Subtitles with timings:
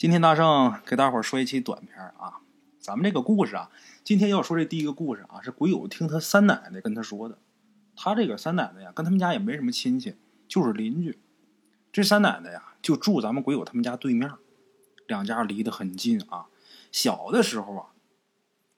[0.00, 2.40] 今天大圣给大伙儿说一期短片啊，
[2.78, 3.70] 咱们这个故事啊，
[4.02, 7.36] 今天要说这第一个故事啊，是鬼友听他三奶奶跟他说的。
[7.94, 10.16] 他这个三奶奶呀，跟他们家也没什么亲戚，
[10.48, 11.18] 就是邻居。
[11.92, 14.32] 这三奶奶呀，就住咱们鬼友他们家对面，
[15.06, 16.46] 两家离得很近啊。
[16.90, 17.86] 小的时候啊，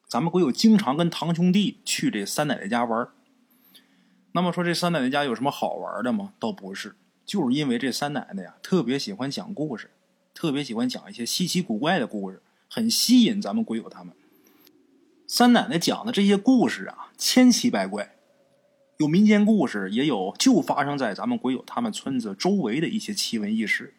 [0.09, 3.09] 咱们鬼友经常跟堂兄弟去这三奶奶家玩
[4.33, 6.33] 那么说这三奶奶家有什么好玩的吗？
[6.41, 9.92] 倒不是，就是因为这三奶奶呀，特别喜欢讲故事。
[10.35, 14.15] 特别喜欢讲一些稀奇古怪的故事，很吸引咱们鬼友他们。
[15.27, 18.17] 三奶奶讲的这些故事啊，千奇百怪，
[18.99, 23.95] 有民间故事，也有就发生在咱们鬼友他们村子周围的一些奇闻异事。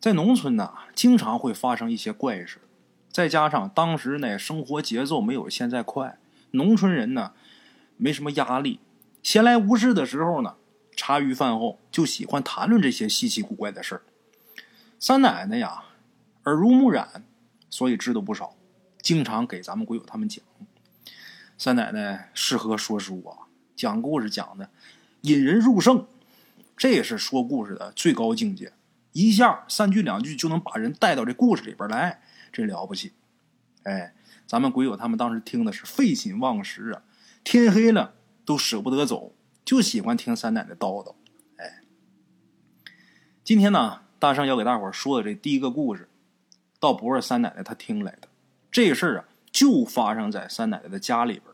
[0.00, 2.58] 在农村呢，经常会发生一些怪事，
[3.10, 6.18] 再加上当时呢生活节奏没有现在快，
[6.52, 7.32] 农村人呢
[7.96, 8.78] 没什么压力，
[9.22, 10.54] 闲来无事的时候呢，
[10.94, 14.02] 茶余饭后就喜欢谈论这些稀奇古怪的事儿。
[15.00, 15.84] 三奶奶呀，
[16.44, 17.22] 耳濡目染，
[17.70, 18.56] 所以知道不少，
[19.00, 20.44] 经常给咱们鬼友他们讲。
[21.56, 24.68] 三奶奶适合说书啊，讲故事讲的
[25.20, 26.06] 引人入胜，
[26.76, 28.72] 这也是说故事的最高境界，
[29.12, 32.20] 一下三句两句就能把人带到这故事里边来，
[32.52, 33.12] 真了不起。
[33.84, 34.14] 哎，
[34.48, 37.02] 咱们鬼友他们当时听的是废寝忘食啊，
[37.44, 38.14] 天黑了
[38.44, 39.32] 都舍不得走，
[39.64, 41.14] 就喜欢听三奶奶叨叨。
[41.56, 41.82] 哎，
[43.44, 44.02] 今天呢？
[44.18, 46.08] 大圣要给大伙说的这第一个故事，
[46.80, 48.28] 倒不是三奶奶她听来的，
[48.70, 51.44] 这事儿啊就发生在三奶奶的家里边。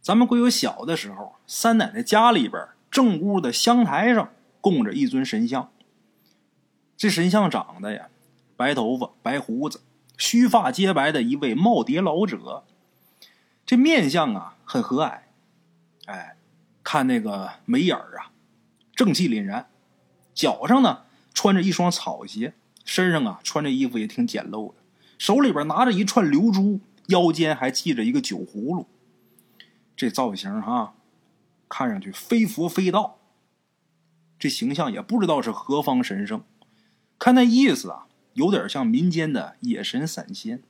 [0.00, 5.70] 咱们归友小的时候，三奶奶家里边正屋的香台上供着一尊神像。
[6.96, 8.08] 这神像长得呀，
[8.56, 9.82] 白头发、白胡子、
[10.16, 12.64] 须发皆白的一位耄耋老者，
[13.64, 15.20] 这面相啊很和蔼，
[16.06, 16.36] 哎，
[16.82, 18.32] 看那个眉眼儿啊，
[18.96, 19.68] 正气凛然，
[20.34, 21.04] 脚上呢。
[21.38, 22.52] 穿着一双草鞋，
[22.84, 24.80] 身上啊穿着衣服也挺简陋的，
[25.18, 28.88] 手里边拿着一串流珠，腰间还系着一个酒葫芦。
[29.94, 30.96] 这造型哈，
[31.68, 33.20] 看上去非佛非道。
[34.36, 36.42] 这形象也不知道是何方神圣，
[37.20, 40.64] 看那意思啊，有点像民间的野神散仙。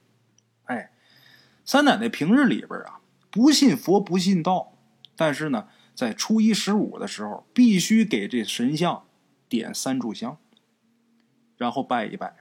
[0.65, 0.91] 哎，
[1.65, 4.75] 三奶奶平日里边啊不信佛不信道，
[5.17, 9.05] 但是呢，在初一十五的时候，必须给这神像
[9.49, 10.37] 点三炷香。
[11.59, 12.37] 然后拜一拜，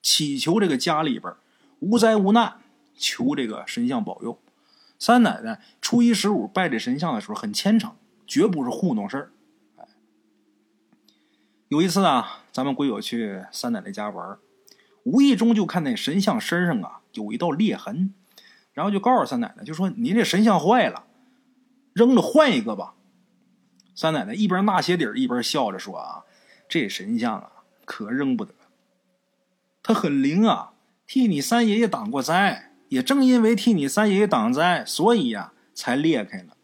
[0.00, 1.34] 祈求这个家里边
[1.80, 2.60] 无灾无难，
[2.96, 4.40] 求这个神像保佑。
[4.98, 7.94] 三奶奶初一十五拜这神像的时候很虔诚，
[8.26, 9.30] 绝不是糊弄事儿。
[11.68, 14.38] 有一次啊，咱们鬼友去三奶奶家玩，
[15.02, 18.14] 无意中就看那神像身上啊有一道裂痕，
[18.72, 21.04] 然后就告诉三奶奶，就说：“您这神像坏了，
[21.92, 22.94] 扔了换一个吧。”
[23.96, 26.22] 三奶奶一边纳鞋底一边笑着说：“啊，
[26.68, 27.50] 这神像啊。”
[27.84, 28.52] 可扔不得，
[29.82, 30.72] 他很灵啊，
[31.06, 32.70] 替你三爷爷挡过灾。
[32.90, 36.56] 也正因为替你三爷爷挡灾，所以呀，才裂开了。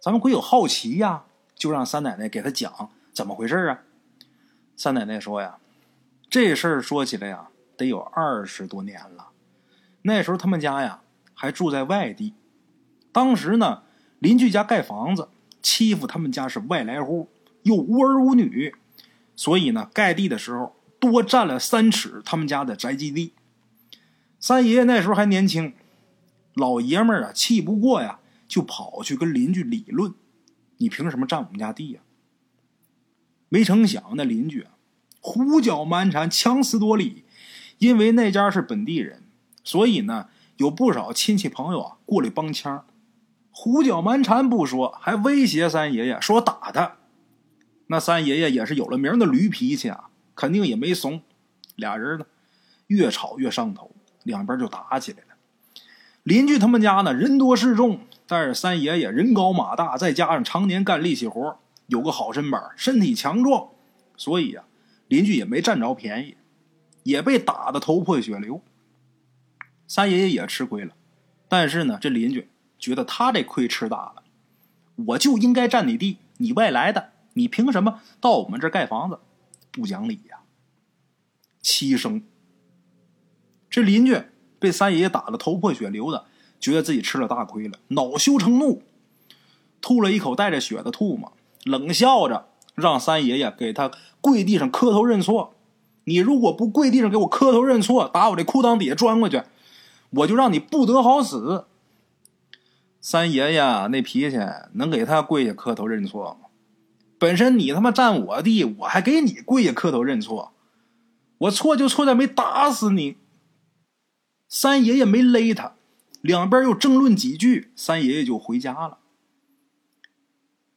[0.00, 1.24] 咱们鬼友好奇呀，
[1.56, 3.82] 就让三奶奶给他讲怎么回事啊。
[4.76, 5.58] 三奶奶说呀，
[6.30, 9.30] 这事儿说起来呀，得有二十多年了。
[10.02, 11.00] 那时候他们家呀
[11.34, 12.34] 还住在外地，
[13.10, 13.82] 当时呢
[14.20, 15.28] 邻居家盖房子，
[15.60, 17.28] 欺负他们家是外来户，
[17.62, 18.74] 又无儿无女。
[19.34, 23.32] 所以呢，盖地的时候多占了三尺他们家的宅基地。
[24.38, 25.74] 三爷爷那时候还年轻，
[26.54, 30.14] 老爷们儿啊气不过呀，就跑去跟邻居理论
[30.78, 32.00] ：“你凭什么占我们家地呀？”
[33.48, 34.72] 没成想那邻居啊，
[35.20, 37.24] 胡搅蛮缠，强词夺理。
[37.78, 39.24] 因为那家是本地人，
[39.64, 42.86] 所以呢，有不少亲戚朋友啊过来帮腔，
[43.50, 46.98] 胡搅蛮缠不说，还威胁三爷爷说打他。
[47.92, 51.20] 那三爷爷也是有了名的驴脾气啊，肯定也没怂。
[51.76, 52.24] 俩人呢，
[52.86, 55.34] 越吵越上头，两边就打起来了。
[56.22, 61.58] 邻居他们家呢，人多势众，但是三爷爷人高马大，再加上常年干力气活，
[61.88, 63.68] 有个好身板，身体强壮，
[64.16, 64.64] 所以呀，
[65.08, 66.38] 邻居也没占着便宜，
[67.02, 68.62] 也被打得头破血流。
[69.86, 70.94] 三爷爷也吃亏了，
[71.46, 74.22] 但是呢，这邻居觉得他这亏吃大了，
[75.08, 77.11] 我就应该占你地，你外来的。
[77.34, 79.18] 你凭什么到我们这儿盖房子？
[79.70, 80.40] 不讲理呀！
[81.62, 82.22] 七声，
[83.70, 84.20] 这邻居
[84.58, 86.26] 被三爷爷打得头破血流的，
[86.60, 88.82] 觉得自己吃了大亏了，恼羞成怒，
[89.80, 91.32] 吐了一口带着血的唾沫，
[91.64, 93.90] 冷笑着让三爷爷给他
[94.20, 95.54] 跪地上磕头认错。
[96.04, 99.42] 你如果不跪地上给我磕头认错，打我这裤裆底下钻过去，
[100.10, 101.66] 我就让你不得好死。
[103.00, 104.38] 三爷爷那脾气，
[104.74, 106.41] 能给他跪下磕头认错吗？
[107.22, 110.52] 本身你他妈占我地，我还给你跪下磕头认错，
[111.38, 113.16] 我错就错在没打死你。
[114.48, 115.76] 三爷爷没勒他，
[116.20, 118.98] 两边又争论几句，三爷爷就回家了。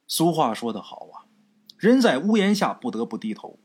[0.05, 1.25] 俗话说得好啊，
[1.79, 3.57] 人在屋檐下不得不低头。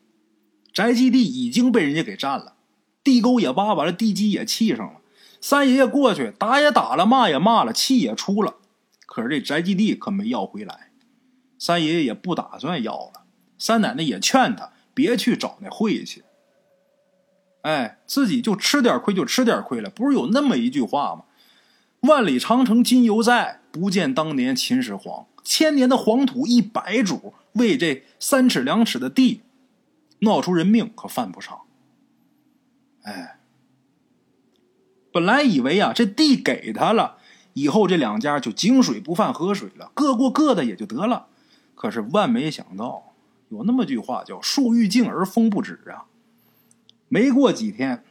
[0.72, 2.54] 宅基地已经被人家给占了，
[3.04, 5.02] 地沟也挖完了，地基也砌上了。
[5.42, 8.56] 三爷爷过去打也打了，骂也骂了，气也出了，
[9.04, 10.89] 可是这宅基地可没要回来。
[11.60, 13.26] 三爷爷也不打算要了。
[13.58, 16.24] 三奶奶也劝他别去找那晦气。
[17.62, 21.24] 哎，自己就吃点亏就吃点亏了，不是有那么一句话吗？
[22.08, 25.26] 万里长城今犹在，不见当年秦始皇。
[25.44, 29.42] 千年的黄土一百主，为这三尺两尺的地，
[30.20, 31.60] 闹出人命可犯不上。
[33.02, 33.38] 哎，
[35.12, 37.18] 本来以为啊，这地给他了，
[37.52, 41.26] 以后这两家就井水不犯河水了，各过各的也就得了。
[41.80, 43.14] 可是万没想到，
[43.48, 46.04] 有那么句话叫“树欲静而风不止”啊。
[47.08, 48.04] 没过几天，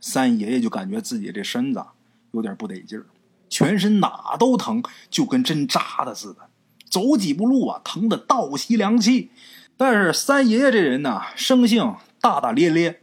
[0.00, 1.84] 三爷爷就感觉自己这身子
[2.30, 3.04] 有点不得劲儿。
[3.50, 6.48] 全身哪都疼，就跟针扎的似的。
[6.88, 9.30] 走几步路啊，疼得倒吸凉气。
[9.76, 13.02] 但是三爷爷这人呢，生性大大咧咧，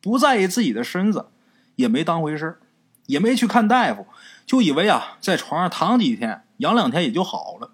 [0.00, 1.26] 不在意自己的身子，
[1.74, 2.58] 也没当回事
[3.04, 4.06] 也没去看大夫，
[4.46, 7.72] 就以为啊，在床上躺几天，养两天也就好了。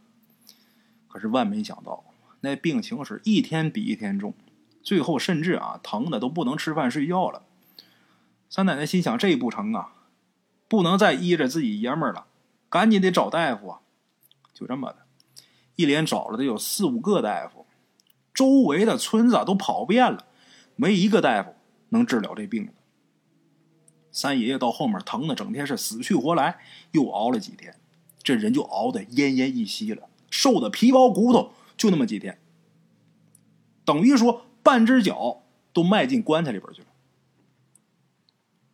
[1.23, 2.05] 是万没想到，
[2.41, 4.35] 那病情是一天比一天重，
[4.83, 7.45] 最后甚至啊，疼的都不能吃饭睡觉了。
[8.51, 9.95] 三奶奶心想：这不成啊！
[10.69, 12.27] 不能再依着自己爷们儿了，
[12.69, 13.81] 赶紧得找大夫啊！
[14.53, 14.99] 就这么的，
[15.77, 17.67] 一连找了得有四五个大夫，
[18.35, 20.27] 周围的村子都跑遍了，
[20.77, 21.55] 没一个大夫
[21.91, 22.69] 能治了这病。
[24.11, 26.59] 三爷爷到后面疼的整天是死去活来，
[26.91, 27.75] 又熬了几天，
[28.23, 32.41] 这人就熬得奄奄一息了，瘦的皮包骨头，就那么几天，
[33.85, 36.89] 等于说半只脚都迈进棺材里边去了。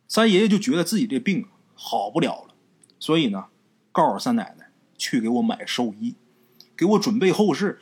[0.07, 1.45] 三爷爷就觉得自己这病。
[1.81, 2.53] 好不了了，
[2.99, 3.45] 所以呢，
[3.93, 6.15] 告诉三奶奶去给我买寿衣，
[6.75, 7.79] 给我准备后事，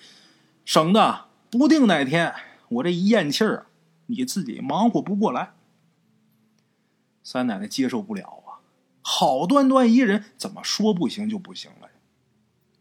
[0.65, 2.31] 省得不定哪天
[2.69, 3.65] 我这一咽气儿，
[4.05, 5.53] 你自己忙活不过来。
[7.23, 8.61] 三奶奶接受不了啊，
[9.01, 11.86] 好端端一人，怎么说不行就不行了？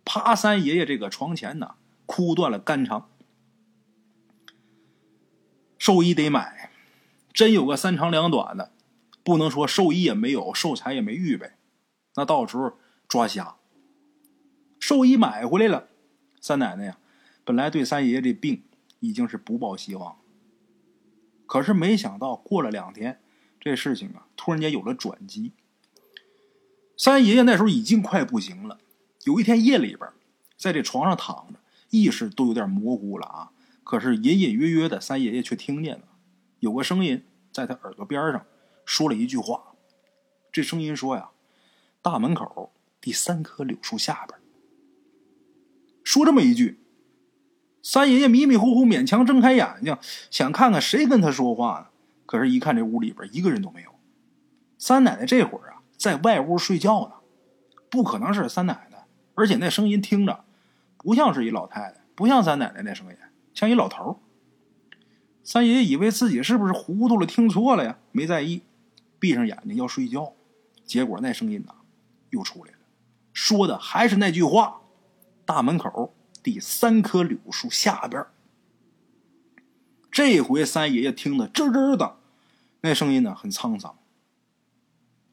[0.07, 1.75] 趴三爷爷这个床前呢，
[2.07, 3.11] 哭断了肝肠。
[5.77, 6.71] 寿衣得买，
[7.33, 8.73] 真有个三长两短的。
[9.25, 11.51] 不能说寿衣也没有，寿材也没预备，
[12.15, 13.57] 那到时候抓瞎。
[14.79, 15.89] 寿衣买回来了，
[16.41, 16.99] 三奶奶呀，
[17.45, 18.63] 本来对三爷爷这病
[19.01, 20.19] 已经是不抱希望，
[21.47, 23.21] 可是没想到过了两天，
[23.59, 25.51] 这事情啊突然间有了转机。
[26.97, 28.79] 三爷爷那时候已经快不行了，
[29.27, 30.09] 有一天夜里边，
[30.57, 31.59] 在这床上躺着，
[31.91, 33.51] 意识都有点模糊了啊，
[33.83, 36.05] 可是隐隐约约的，三爷爷却听见了
[36.61, 38.47] 有个声音在他耳朵边上。
[38.85, 39.75] 说了一句话，
[40.53, 41.31] 这声音说呀
[42.01, 44.39] ：“大门口第三棵柳树下边。”
[46.05, 46.79] 说这么一句，
[47.83, 49.99] 三爷爷迷迷糊糊勉强睁开眼睛，
[50.31, 51.87] 想看看谁跟他说话呢。
[52.27, 53.91] 可是，一看这屋里边一个人都没有。
[54.79, 57.15] 三奶奶这会儿啊，在外屋睡觉呢，
[57.91, 58.96] 不可能是三奶奶。
[59.37, 60.45] 而且那声音听着
[60.97, 63.17] 不像是一老太太，不像三奶奶那声音，
[63.55, 64.21] 像一老头。
[65.45, 67.99] 三爷爷以为自己是不是糊涂了，听错了呀？
[68.11, 68.63] 没在意。
[69.21, 70.33] 闭上眼睛要睡觉，
[70.85, 71.75] 结果那声音呐
[72.31, 72.79] 又出来了，
[73.33, 74.81] 说的还是那句话
[75.47, 78.27] ：“大门口第三棵柳树下边。”
[80.13, 82.17] 这回三爷爷听得吱吱的，
[82.81, 83.97] 那声音呢很沧桑，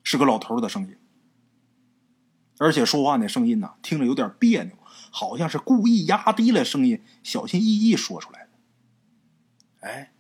[0.04, 0.96] 是个老头的声音，
[2.64, 4.72] 而且说话那声音呢听着有点别扭，
[5.12, 9.88] 好像是故意压低了声音，小心翼翼说出来的。
[9.88, 10.14] 哎，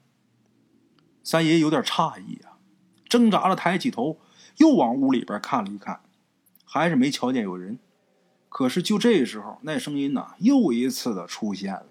[1.23, 2.57] 三爷有点诧异啊。
[3.07, 4.19] 挣扎着抬起头，
[4.57, 6.01] 又往屋里边看了一看，
[6.65, 7.79] 还是没瞧见有人。
[8.49, 11.85] 可是就这时候，那声音呢又一次的出现了，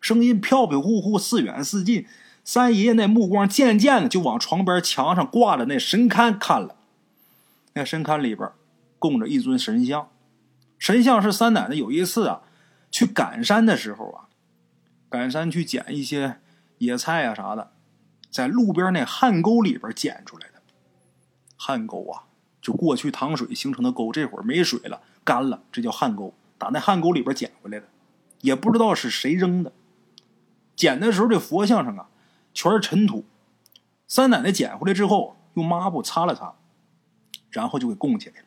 [0.00, 2.06] 声音飘飘忽忽，似远似近。
[2.42, 6.76] 三爷爷那目光渐渐的就往床边墙上挂的那神龛看了。
[7.74, 8.50] 那神龛里边
[8.98, 10.10] 供着一尊神像，
[10.78, 12.42] 神像是三奶奶有一次啊
[12.90, 14.28] 去赶山的时候啊，
[15.08, 16.40] 赶山去捡一些
[16.78, 17.72] 野菜啊啥的。
[18.30, 20.60] 在路边那旱沟里边捡出来的，
[21.56, 22.24] 旱沟啊，
[22.60, 26.34] 就过去淌水形成的沟，这会儿没水了，干了，这叫旱沟。
[26.58, 27.86] 打那旱沟里边捡回来的，
[28.40, 29.72] 也不知道是谁扔的。
[30.74, 32.08] 捡的时候，这佛像上啊，
[32.52, 33.24] 全是尘土。
[34.06, 36.54] 三奶奶捡回来之后，用抹布擦了擦，
[37.50, 38.45] 然后就给供起来了。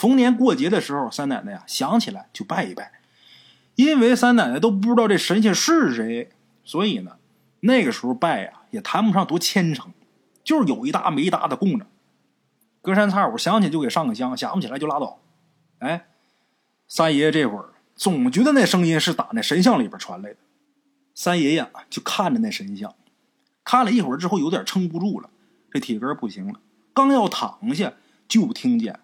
[0.00, 3.00] 逢年过节的时候，三奶奶呀想起来就拜一拜。
[3.74, 6.30] 因为三奶奶都不知道这神仙是谁，
[6.64, 7.18] 所以呢，
[7.60, 8.54] 那个时候拜呀。
[8.70, 9.92] 也谈不上多虔诚，
[10.44, 11.84] 就是有一搭没一搭的供着。
[12.80, 15.18] 隔三差五想起就给上个香，想不起来就拉倒。
[15.80, 16.06] 哎，
[16.86, 20.36] 三爷爷这会儿总觉得那声音是打那神像里边传来的。
[21.16, 22.94] 三爷爷就看着那神像，
[23.64, 25.28] 看了一会儿之后有点撑不住了，
[25.72, 26.60] 这体格不行了，
[26.94, 27.94] 刚要躺下，
[28.28, 29.00] 就听见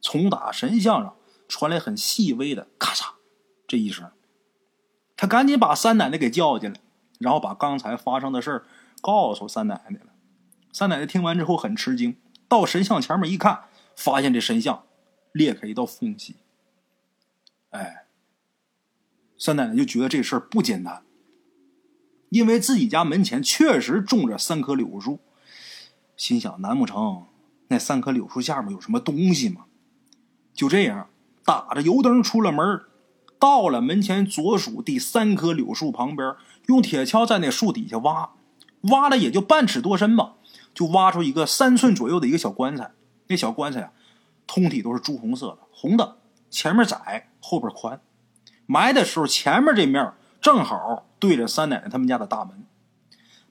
[0.00, 1.16] 从打神像上
[1.48, 3.12] 传来很细微的咔嚓
[3.66, 4.10] 这一声。
[5.16, 6.80] 他赶紧把三奶奶给叫进来，
[7.18, 8.64] 然后把刚才发生的事儿
[9.02, 10.06] 告诉三奶奶了。
[10.72, 12.16] 三奶奶听完之后很吃惊。
[12.48, 13.64] 到神像前面一看，
[13.94, 14.84] 发现这神像
[15.32, 16.36] 裂开一道缝隙。
[17.70, 18.06] 哎，
[19.38, 21.04] 三奶奶就觉得这事儿不简单，
[22.30, 25.20] 因为自己家门前确实种着三棵柳树，
[26.16, 27.26] 心想难不成
[27.68, 29.66] 那三棵柳树下面有什么东西吗？
[30.54, 31.08] 就这样，
[31.44, 32.82] 打着油灯出了门，
[33.38, 36.34] 到了门前左数第三棵柳树旁边，
[36.66, 38.30] 用铁锹在那树底下挖，
[38.90, 40.34] 挖了也就半尺多深吧。
[40.72, 42.92] 就挖出一个三寸左右的一个小棺材，
[43.26, 43.90] 那小棺材啊，
[44.46, 48.00] 通体都是朱红色的，红的，前面窄，后边宽。
[48.66, 52.64] 埋的时候，前面这面正好对着三奶奶他们家的大门。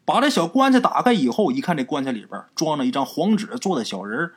[0.06, 4.32] 把这小棺材打开以后，一看这棺材里边装着一张黄纸做的小人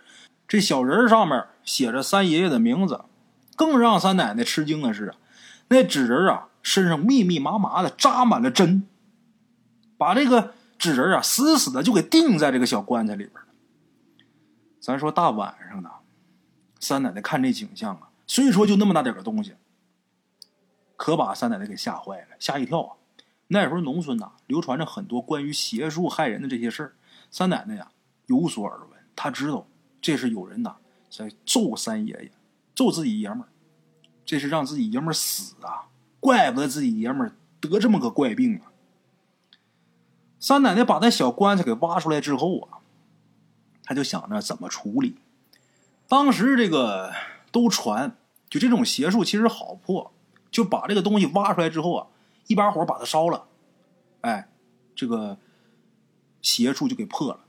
[0.49, 3.04] 这小人上面写着三爷爷的名字。
[3.57, 5.14] 更让三奶奶吃惊的是，
[5.69, 8.87] 那纸人啊身上密密麻麻的扎满了针，
[9.97, 10.54] 把这个。
[10.78, 13.47] 纸人啊，死死的就给钉在这个小棺材里边了。
[14.81, 15.88] 咱说大晚上的，
[16.81, 19.54] 三奶奶看这景象啊，虽说就那么大点个东西，
[20.97, 22.97] 可把三奶奶给吓坏了，吓一跳啊！
[23.47, 26.97] 那时候农村呐，流传着很多关于邪术害人的这些事儿。
[27.31, 27.92] 三奶奶呀，
[28.26, 29.69] 有所耳闻，她知道
[30.00, 30.75] 这是有人呐
[31.12, 32.33] 在咒三爷爷，
[32.75, 33.49] 咒自己爷们儿，
[34.25, 35.88] 这是让自己爷们儿死啊！
[36.21, 38.73] 怪不得自己爷们儿得这么个怪病啊！
[40.40, 42.81] 三奶奶把那小棺材给挖出来之后啊，
[43.85, 45.19] 他就想着怎么处理。
[46.09, 47.12] 当时这个
[47.50, 48.16] 都传，
[48.49, 50.11] 就这种邪术其实好破，
[50.50, 52.07] 就把这个东西挖出来之后啊，
[52.47, 53.45] 一把火把它烧了，
[54.23, 54.49] 哎，
[54.95, 55.37] 这个
[56.40, 57.40] 邪术就给破了。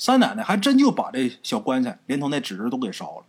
[0.00, 3.26] 三奶奶还真就把这小棺材连同那纸都给烧了。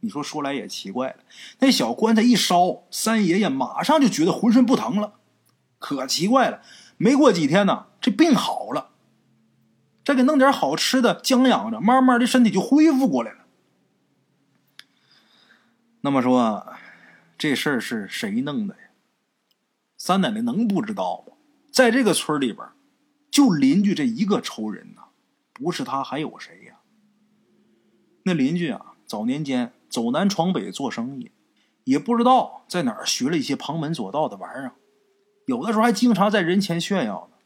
[0.00, 1.18] 你说说来也奇怪了，
[1.60, 5.12] 那小棺材一烧，三爷爷马上就觉得浑身不疼了，
[5.78, 6.62] 可奇怪了。
[6.96, 8.90] 没过几天呢，这病好了。
[10.04, 13.38] 再给弄点好吃的，将养着，慢慢的身体就恢复过来了。
[16.00, 16.74] 那么说，
[17.38, 18.80] 这事儿是谁弄的呀？
[19.96, 21.34] 三奶奶能不知道吗？
[21.70, 22.66] 在这个村里边，
[23.30, 24.99] 就邻居这一个仇人呢，
[25.62, 26.80] 不是他还有谁呀？
[28.24, 31.30] 那邻居啊，早年间走南闯北做生意，
[31.84, 34.72] 也不知道在哪儿学了一些旁门左道的玩意儿。
[35.46, 37.36] 有的时候还经常在人前炫耀呢。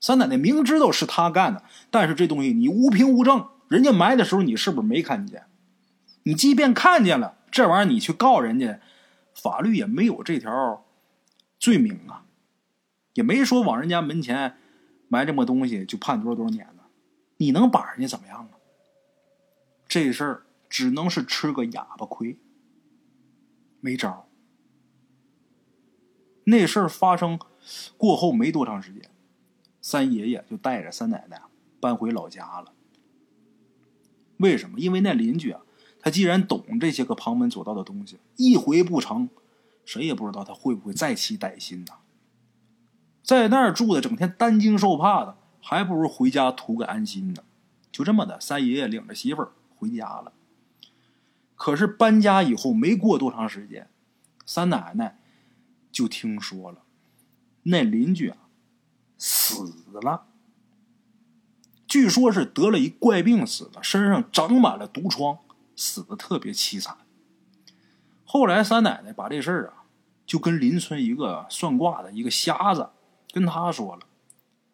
[0.00, 5.44] 三奶奶明知道是他干的，但是这东西你无凭无证，人家埋的时候你是不是没看见？
[6.22, 8.80] 你即便看见了这玩意儿，你去告人家，
[9.34, 10.84] 法律也没有这条
[11.58, 12.24] 罪名啊，
[13.14, 14.56] 也没说往人家门前
[15.08, 16.79] 埋这么东西就判多少多少年呢？
[17.40, 18.60] 你能把人家怎么样啊？
[19.88, 22.38] 这事儿只能是吃个哑巴亏，
[23.80, 24.28] 没招。
[26.44, 27.38] 那事儿发生。
[27.98, 29.10] 过后没多长时间，
[29.82, 31.42] 三爷爷就带着三奶奶
[31.78, 32.72] 搬回老家了。
[34.38, 34.80] 为什么？
[34.80, 35.60] 因为那邻居啊，
[36.00, 39.28] 他既然懂这些个旁门左道的东西，一回不成，
[39.84, 41.98] 谁也不知道他会不会再起歹心呢？
[43.22, 47.42] 在那儿住的整天担惊受怕的，还不如回家图个安心呢。
[47.92, 50.32] 就这么的，三爷爷领着媳妇儿回家了。
[51.56, 53.90] 可是搬家以后没过多长时间，
[54.46, 55.18] 三奶奶
[55.92, 56.82] 就听说了。
[57.64, 58.36] 那邻居啊，
[59.18, 60.26] 死了。
[61.86, 65.38] 据说是得了一怪病死的，身上长满了毒疮，
[65.74, 66.96] 死的特别凄惨。
[68.24, 69.84] 后来三奶奶把这事儿啊，
[70.24, 72.90] 就跟邻村一个算卦的一个瞎子
[73.32, 74.06] 跟他说了。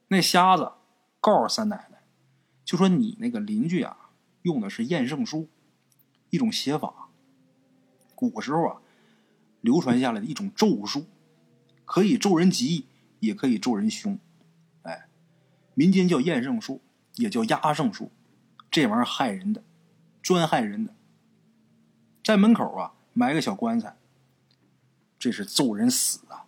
[0.08, 0.72] 那瞎子
[1.20, 2.02] 告诉三奶奶，
[2.64, 4.10] 就说你那个邻居啊，
[4.42, 5.48] 用的是验圣术，
[6.30, 7.08] 一种写法，
[8.14, 8.82] 古时候啊
[9.60, 11.06] 流传下来的一种咒术。
[11.84, 12.86] 可以咒人吉，
[13.20, 14.18] 也可以咒人凶，
[14.82, 15.06] 哎，
[15.74, 16.82] 民间叫验圣术，
[17.14, 18.10] 也叫压圣术，
[18.72, 19.62] 这玩意儿害人的，
[20.20, 20.96] 专害人的。
[22.24, 23.96] 在门口啊埋个小棺材，
[25.16, 26.46] 这是咒人死啊。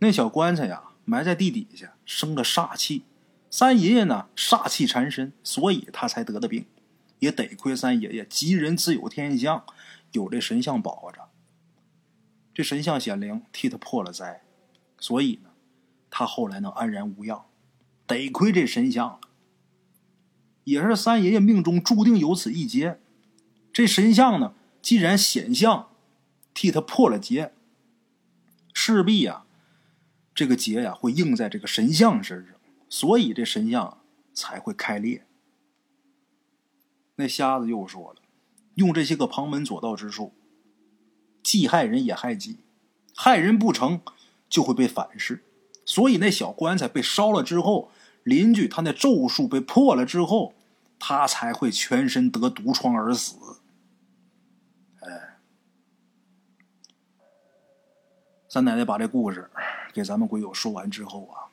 [0.00, 3.04] 那小棺材呀埋在地底下，生了煞气。
[3.50, 6.64] 三爷爷呢煞气缠身，所以他才得的病。
[7.18, 9.64] 也得亏三爷爷吉人自有天相，
[10.12, 11.28] 有这神像保着。
[12.54, 14.42] 这神像显灵，替他破了灾，
[14.98, 15.50] 所以呢，
[16.10, 17.44] 他后来能安然无恙。
[18.06, 19.20] 得亏这神像，
[20.64, 23.00] 也是三爷爷命中注定有此一劫。
[23.72, 25.90] 这神像呢，既然显像
[26.54, 27.52] 替他破了劫，
[28.72, 29.44] 势必呀，
[30.38, 32.54] 这个劫呀会应在这个神像身上，
[32.88, 33.98] 所以这神像
[34.32, 35.26] 才会开裂。
[37.16, 38.22] 那瞎子又说了，
[38.74, 40.32] 用这些个旁门左道之术，
[41.42, 42.58] 既害人也害己，
[43.16, 44.00] 害人不成
[44.48, 45.42] 就会被反噬。
[45.84, 47.90] 所以那小棺材被烧了之后，
[48.22, 50.54] 邻居他那咒术被破了之后，
[51.00, 53.34] 他才会全身得毒疮而死。
[55.00, 55.40] 哎，
[58.48, 59.50] 三奶奶把这故事
[59.92, 61.50] 给咱们鬼友说完之后啊，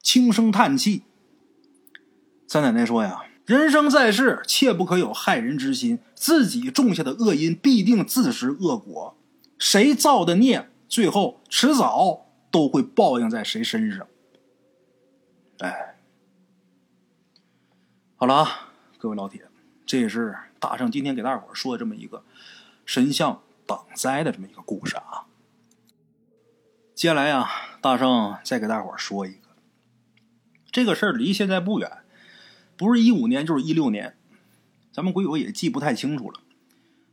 [0.00, 1.02] 轻声叹气。
[2.46, 5.98] 三奶奶说呀：“人生在世，切不可有害人之心。
[6.14, 9.16] 自己种下的恶因，必定自食恶果。
[9.58, 14.06] 谁造的孽，最后迟早。”都会报应在谁身上？
[15.60, 15.96] 哎，
[18.14, 19.48] 好了啊，各位老铁，
[19.86, 22.22] 这也是大圣今天给大伙说的这么一个
[22.84, 25.24] 神像挡灾的这么一个故事啊。
[27.02, 29.48] 接下来呀，大圣再给大伙说一个，
[30.70, 31.90] 这个事儿离现在不远，
[32.76, 34.16] 不是一五年就是一六年，
[34.92, 36.38] 咱们鬼友也记不太清楚了。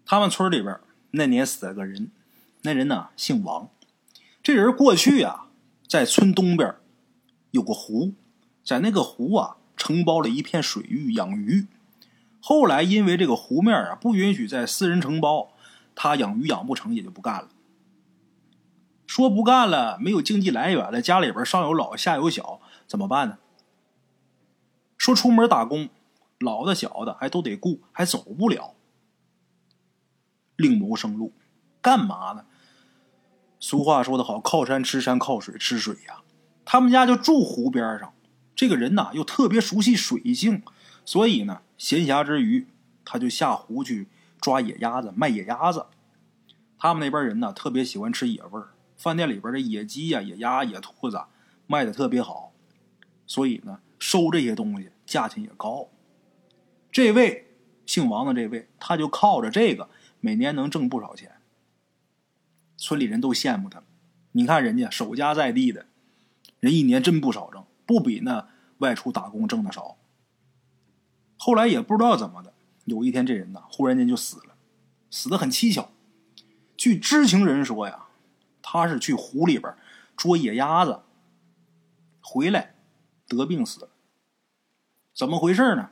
[0.05, 0.79] 他们村里边
[1.09, 2.11] 那年死了个人，
[2.61, 3.67] 那人呢姓王。
[4.43, 5.47] 这人过去啊，
[5.87, 6.75] 在村东边
[7.49, 8.13] 有个湖，
[8.63, 11.65] 在那个湖啊承包了一片水域养鱼。
[12.39, 15.53] 后来因为这个湖面啊不允许在私人承包，
[15.95, 17.49] 他养鱼养不成，也就不干了。
[19.09, 23.39] 说不干了，没有经济来源了，家里边上有老下有小，怎么办呢？
[24.99, 25.89] 说出门打工，
[26.37, 28.75] 老的小的还都得顾，还走不了，
[30.55, 31.33] 另谋生路，
[31.81, 32.45] 干嘛呢？
[33.59, 36.21] 俗话说得好，靠山吃山，靠水吃水呀。
[36.63, 38.13] 他们家就住湖边上，
[38.55, 40.61] 这个人呐又特别熟悉水性，
[41.03, 42.67] 所以呢，闲暇之余
[43.03, 44.07] 他就下湖去
[44.39, 45.87] 抓野鸭子，卖野鸭子。
[46.77, 51.21] 他们那边人呢特别喜欢吃野味儿，饭店里边的野鸡呀、野鸭、野兔子
[51.67, 52.51] 卖的特别好，
[53.25, 55.87] 所以呢收这些东西价钱也高。
[56.91, 61.37] 这位姓王的这位，他就靠着这个每年能挣不少钱。
[62.75, 63.81] 村里人都羡慕他，
[64.33, 65.85] 你看人家守家在地的，
[66.59, 69.95] 人一年真不少挣，不比那外出打工挣的少。
[71.37, 74.55] 后来也不知道怎么的，有一天这人呢，忽然间就死了，
[75.09, 75.91] 死的很蹊跷。
[76.75, 78.07] 据知情人说呀，
[78.71, 79.73] 他是去湖里边
[80.15, 80.99] 捉野鸭子，
[82.21, 82.75] 回来
[83.27, 83.89] 得病死了。
[85.11, 85.89] 怎么回事呢？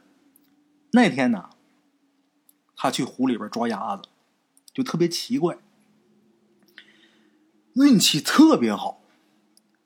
[0.91, 1.49] 那天呢，
[2.75, 4.03] 他去湖里边抓鸭子，
[4.71, 5.57] 就特别奇怪。
[7.73, 9.01] 运气特别好，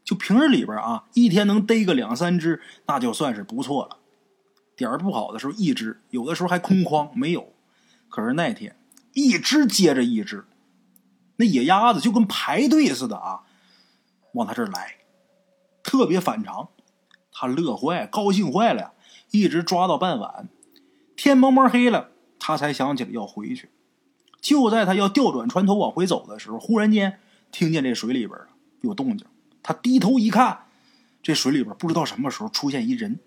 [0.04, 4.00] 就平日里边啊，一天能逮个两三只，那就算是不错了。
[4.76, 7.54] 点儿不好的时候一只，有的时候还空筐没有。
[8.10, 8.76] 可是那天
[9.14, 10.44] 一只接着一只，
[11.42, 13.42] 那野鸭子就跟排队似的啊，
[14.34, 14.98] 往他这儿来，
[15.82, 16.70] 特别反常。
[17.32, 18.92] 他乐坏，高兴坏了呀，
[19.32, 20.48] 一直抓到傍晚，
[21.16, 23.72] 天蒙蒙黑了，他才想起来要回去。
[24.40, 27.20] 就在他要调转船头往回走的时候，忽然间。
[27.52, 28.40] 听见这水里边
[28.80, 29.28] 有动静，
[29.62, 30.68] 他低头一看，
[31.22, 33.20] 这水里边不知道什么时候出现一人，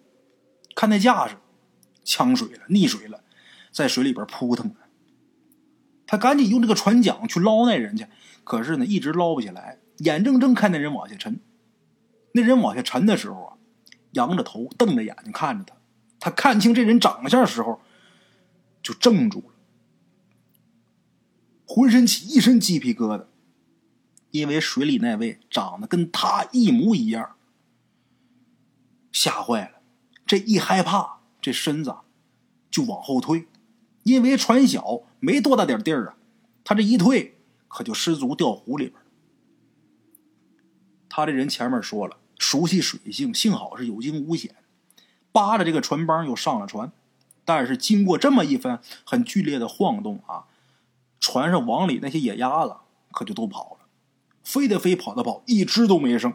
[0.74, 1.36] 看那架势，
[2.04, 3.22] 呛水了，溺水了，
[3.70, 4.74] 在水里边扑腾。
[6.06, 8.06] 他赶紧用这个船桨去捞那人去，
[8.44, 11.40] 可是呢，一直捞不起来，眼睁睁看那人往下沉。
[12.32, 13.56] 那人往下沉的时候啊，
[14.12, 15.76] 仰着头，瞪着眼睛看着他。
[16.18, 17.80] 他看清这人长相的时候，
[18.82, 19.54] 就怔住了，
[21.66, 23.26] 浑身起一身鸡皮疙瘩。
[24.30, 27.36] 因为水里那位长得跟他一模一样，
[29.12, 29.80] 吓坏了。
[30.26, 31.94] 这一害怕，这身子
[32.68, 33.46] 就往后退。
[34.04, 36.16] 因为船小，没多大点地儿啊，
[36.62, 37.38] 他这一退，
[37.68, 38.98] 可就失足掉湖里边
[41.08, 44.54] 他这人前面说了，熟悉水性，幸好是有惊无险，
[45.32, 46.92] 扒着这个船帮又上了船。
[47.44, 50.46] 但是经过这么一番很剧烈的晃动啊，
[51.20, 52.76] 船上往里那些野鸭子
[53.12, 53.86] 可就都跑了。
[54.42, 56.34] 飞的飞，跑的跑，一只都没剩。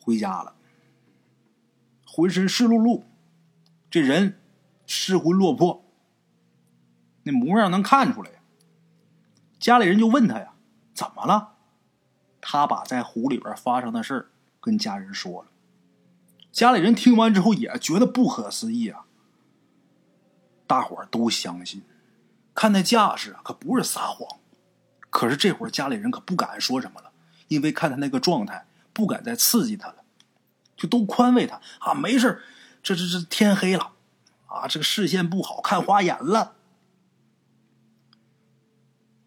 [0.00, 0.54] 回家了，
[2.06, 3.02] 浑身湿漉漉，
[3.90, 4.37] 这人
[4.88, 5.84] 失魂落魄，
[7.22, 8.38] 那模样能看出来呀。
[9.60, 10.54] 家里人就问他呀
[10.92, 11.54] ：“怎么了？”
[12.40, 15.48] 他把在湖里边发生的事跟家人说了。
[16.50, 19.04] 家里人听完之后也觉得不可思议啊。
[20.66, 21.82] 大伙儿都相信，
[22.54, 24.40] 看那架势可不是撒谎。
[25.10, 27.12] 可是这会儿家里人可不敢说什么了，
[27.48, 29.96] 因为看他那个状态，不敢再刺激他了。
[30.76, 32.42] 就都宽慰他啊，没事
[32.82, 33.92] 这这这天黑了，
[34.48, 36.56] 啊，这个视线不好看花眼了。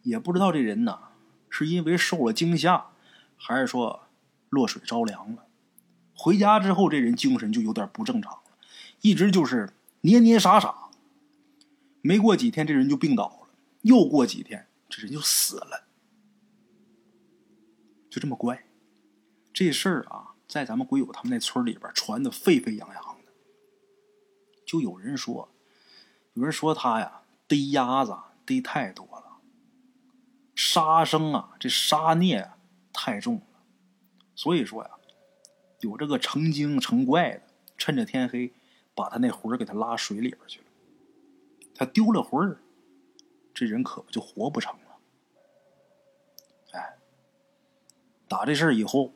[0.04, 1.10] 也不知道这人呐，
[1.50, 2.88] 是因为受了惊吓，
[3.38, 4.08] 还是说
[4.50, 5.46] 落水着凉了。
[6.16, 8.42] 回家之后，这人精神就有点不正常了，
[9.02, 10.90] 一直就是捏捏傻傻。
[12.02, 13.48] 没过几天，这人就病倒了。
[13.82, 15.86] 又过几天，这人就死了。
[18.10, 18.66] 就这么怪，
[19.54, 23.11] 这事儿啊，在咱们鬼友他们那村里边传的沸沸扬扬。
[24.72, 25.50] 就有人说，
[26.32, 29.40] 有人说他呀逮鸭子逮太多了，
[30.56, 32.58] 杀生啊，这杀孽啊
[32.94, 33.44] 太重了，
[34.34, 34.92] 所以说呀，
[35.82, 37.42] 有这个成精成怪的，
[37.78, 38.54] 趁着天黑
[38.96, 40.66] 把他那魂儿给他拉水里边去了。
[41.76, 42.62] 他丢了魂儿，
[43.54, 44.98] 这人可不就活不成了？
[46.72, 46.98] 哎，
[48.30, 49.12] 打这事儿以后，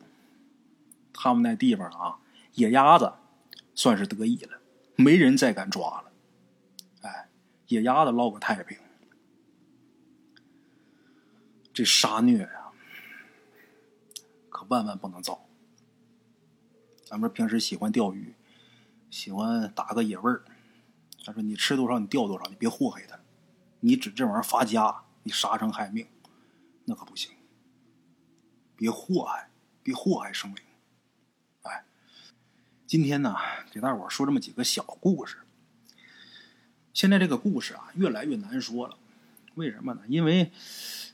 [1.13, 2.19] 他们那地方啊，
[2.55, 3.13] 野鸭子
[3.73, 4.59] 算是得意了，
[4.95, 6.11] 没人再敢抓了。
[7.01, 7.29] 哎，
[7.67, 8.77] 野鸭子落个太平。
[11.73, 12.71] 这杀虐呀，
[14.49, 15.45] 可万万不能造。
[17.05, 18.33] 咱们平时喜欢钓鱼，
[19.09, 20.45] 喜欢打个野味儿。
[21.25, 23.19] 他说：“你吃多少，你钓多少，你别祸害他。
[23.79, 26.07] 你指这玩意儿发家，你杀生害命，
[26.85, 27.31] 那可不行。
[28.75, 29.49] 别祸害，
[29.83, 30.64] 别祸害生灵。
[32.95, 33.35] 今天呢，
[33.71, 35.35] 给大伙说这么几个小故事。
[36.93, 38.95] 现在这个故事啊，越来越难说了。
[39.55, 40.03] 为什么呢？
[40.07, 40.49] 因为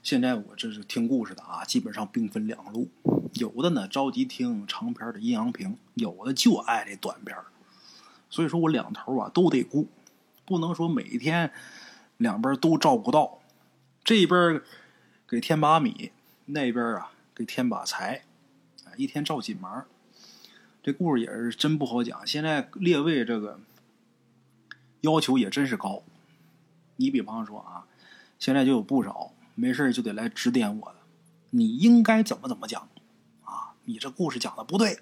[0.04, 2.92] 现在我这是听故事的啊，基本上兵分两路。
[3.34, 7.36] 有的呢着急听长篇的阴阳评，有的就爱这短篇
[8.30, 9.88] 所以说我两头啊都得顾。”
[10.46, 11.52] 不能说每天
[12.18, 13.40] 两边都照顾到，
[14.04, 14.62] 这边
[15.28, 16.12] 给添把米，
[16.46, 18.22] 那边啊给添把柴，
[18.98, 19.88] 一天照几忙。
[20.84, 22.26] 这故事也是真不好讲。
[22.26, 23.60] 现在列位这个
[25.02, 26.04] 要求也真是高。
[26.96, 27.86] 你比方说啊，
[28.40, 30.96] 现在就有不少没事就得来指点我的，
[31.52, 32.88] 你应该怎么怎么讲
[33.44, 33.74] 啊？
[33.86, 35.00] 你这故事讲的不对，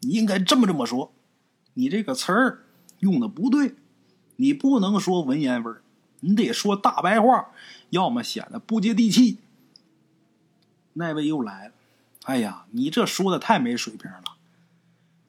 [0.00, 1.12] 你应该这么这么说，
[1.74, 2.64] 你这个词儿
[3.00, 3.74] 用的不对。
[4.40, 5.76] 你不能说文言文，
[6.20, 7.50] 你得说大白话，
[7.90, 9.38] 要么显得不接地气。
[10.92, 11.74] 那位又来了，
[12.22, 14.37] 哎呀，你这说的太没水平了，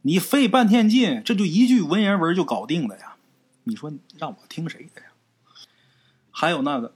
[0.02, 3.18] 你费半天劲，这就一句文言文就搞定了呀？
[3.64, 5.08] 你说让我听谁的呀？
[6.32, 6.96] 还有那个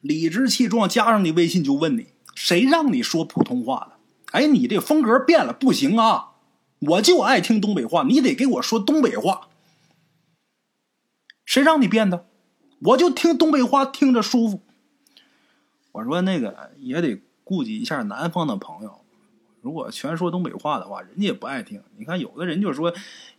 [0.00, 3.98] 理直气壮加上你微信就问你，谁让你说普通话的？
[4.32, 6.32] 哎，你这风格变了，不行啊！
[6.80, 9.48] 我就爱听东北话，你得给我说东北话。
[11.44, 12.26] 谁让你变的？
[12.80, 14.60] 我就听东北话，听着舒服。
[15.92, 19.03] 我说那个也得顾及一下南方的朋友，
[19.64, 21.82] 如果全说东北话的话，人家也不爱听。
[21.96, 22.92] 你看有的人就说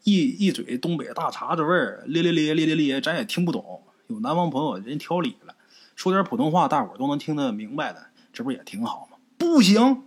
[0.05, 3.83] 一一嘴东北大碴子味儿，咧咧咧咧咧咧，咱也听不懂。
[4.07, 5.55] 有南方朋友人挑理了，
[5.95, 9.19] 说点普通话，大伙都能听得明白的，这不也挺好吗？
[9.37, 10.03] 不行，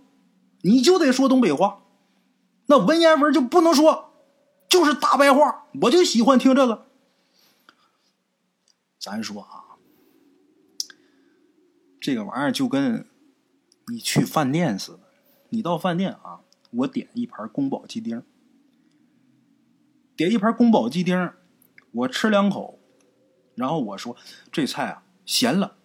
[0.59, 1.83] 你就得说东北话，
[2.65, 4.11] 那文言文就不能说，
[4.67, 5.67] 就是大白话。
[5.83, 6.85] 我就喜欢听这个。
[8.99, 9.79] 咱说啊，
[12.01, 13.07] 这个玩意儿就跟
[13.87, 14.99] 你去饭店似的。
[15.49, 18.23] 你到饭店啊，我点一盘宫保鸡丁，
[20.15, 21.31] 点一盘宫保鸡丁，
[21.91, 22.79] 我吃两口，
[23.55, 24.15] 然后我说
[24.51, 25.77] 这菜啊咸了，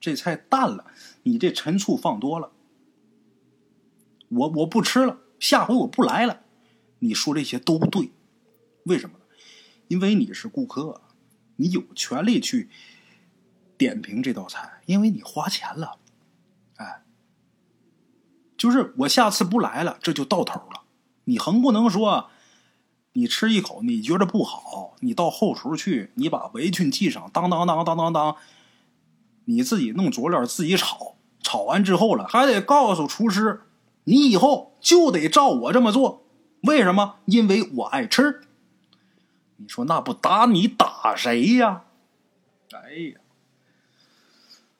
[0.00, 0.86] 这菜淡了，
[1.22, 2.52] 你这陈醋放多了，
[4.28, 6.42] 我我不吃了，下回我不来了。
[6.98, 8.10] 你说这些都对，
[8.84, 9.24] 为什么呢？
[9.88, 11.02] 因为你是顾客。
[11.58, 12.68] 你有权利去
[13.78, 15.98] 点评这道菜，因为你花钱了，
[16.74, 17.02] 哎，
[18.56, 20.82] 就是我下次不来了，这就到头了。
[21.24, 22.30] 你横不能说，
[23.12, 28.36] 你吃一口你觉得不好，你到后厨去，你把围裙系上，当当当当当当，
[29.46, 33.62] 你自己弄佐料自己炒，炒完之后了，还得告诉厨师，
[34.04, 36.24] 你以后就得照我这么做。
[36.62, 37.16] 为什么？
[37.26, 38.42] 因为我爱吃。
[39.56, 41.82] 你说那不打你打谁呀？
[42.72, 43.20] 哎呀，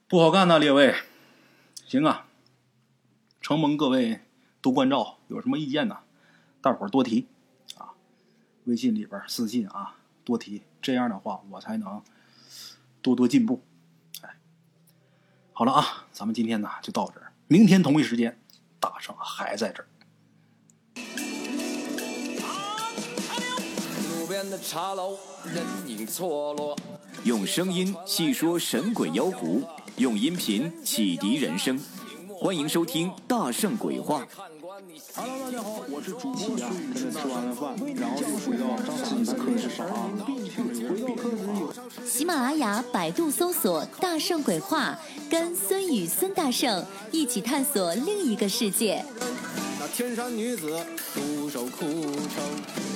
[0.07, 0.95] 不好干呐，列位。
[1.87, 2.26] 行啊，
[3.46, 4.18] 承蒙各位
[4.61, 5.98] 多关照，有什么意见呢？
[6.61, 7.28] 大伙儿多提
[7.76, 7.94] 啊，
[8.64, 12.02] 微信里边私信啊，多提，这样的话我才能
[13.00, 13.62] 多多进步。
[14.22, 14.37] 哎，
[15.52, 18.37] 好了啊，咱们今天呢就到这儿，明天同一时间，
[18.80, 19.87] 大圣还在这儿。
[24.62, 26.76] 茶楼人影错落
[27.24, 29.62] 用声音细说神鬼妖狐，
[29.98, 31.78] 用音频启迪人生。
[32.46, 34.22] 欢迎收听《大圣鬼话》。
[35.16, 39.50] Hello，大家好，我是主播起呀，跟着吃完了饭，然后就回到自己的课
[39.92, 40.06] 啊。
[40.88, 44.96] 回到课室有喜马拉雅、百度搜索“大圣鬼话”，
[45.28, 49.04] 跟孙宇、孙大圣一起探索另一个世界。
[49.80, 52.44] 那天山女子独守空城，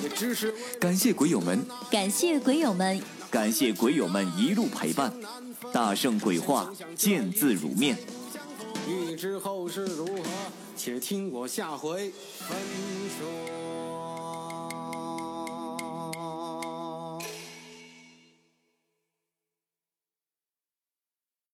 [0.05, 1.61] 也只是感谢鬼友们，
[1.91, 5.13] 感谢鬼友们，感谢鬼友们一路陪伴，
[5.73, 7.99] 大圣鬼话，见字如面。
[8.91, 10.23] 欲知后事如何，
[10.77, 12.59] 且听我下回分
[13.19, 13.60] 说。